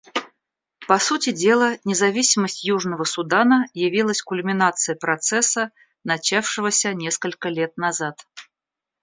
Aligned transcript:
По 0.87 0.97
сути 0.97 1.29
дела, 1.31 1.77
независимость 1.85 2.63
Южного 2.63 3.03
Судана 3.03 3.67
явилась 3.75 4.23
кульминацией 4.23 4.97
процесса, 4.97 5.69
начавшегося 6.03 6.95
несколько 6.95 7.49
лет 7.49 7.77
назад. 7.77 8.19